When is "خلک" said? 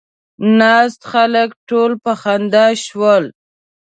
1.11-1.49